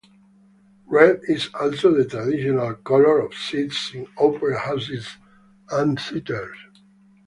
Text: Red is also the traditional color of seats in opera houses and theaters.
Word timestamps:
Red 0.87 1.19
is 1.27 1.51
also 1.53 1.93
the 1.93 2.05
traditional 2.05 2.73
color 2.73 3.19
of 3.19 3.35
seats 3.35 3.91
in 3.93 4.07
opera 4.17 4.57
houses 4.59 5.07
and 5.69 5.99
theaters. 6.01 6.57